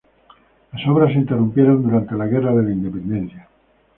Las 0.73 0.81
obras 0.87 1.13
se 1.13 1.19
interrumpieron 1.19 1.83
durante 1.83 2.15
la 2.15 2.25
guerra 2.25 2.55
de 2.55 2.63
la 2.63 2.71
Independencia. 2.71 3.47